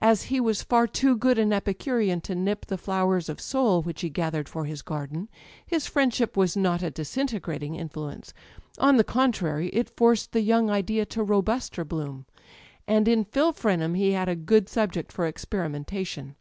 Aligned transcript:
As 0.00 0.24
he 0.24 0.40
was 0.40 0.64
far 0.64 0.88
too 0.88 1.16
good 1.16 1.38
an 1.38 1.52
Epi 1.52 1.74
curean 1.74 2.20
to 2.22 2.34
nip 2.34 2.66
the 2.66 2.76
flowers 2.76 3.28
of 3.28 3.40
soul 3.40 3.82
which 3.82 4.00
he 4.00 4.10
gathered 4.10 4.48
for 4.48 4.64
his 4.64 4.82
garden, 4.82 5.28
his 5.64 5.86
friendship 5.86 6.36
was 6.36 6.56
not 6.56 6.82
a 6.82 6.90
disint^rating 6.90 7.78
in 7.78 7.88
fluence: 7.88 8.32
on 8.78 8.96
the 8.96 9.04
contrary, 9.04 9.68
it 9.68 9.96
forced 9.96 10.32
the 10.32 10.40
young 10.40 10.70
idea 10.70 11.06
to 11.06 11.22
robuster 11.24 11.86
bloom. 11.86 12.26
And 12.88 13.06
in 13.06 13.24
Phil 13.24 13.52
Frenham 13.52 13.94
he 13.94 14.10
had 14.10 14.28
a 14.28 14.34
good 14.34 14.68
subject 14.68 15.12
for 15.12 15.24
experimentation. 15.28 16.34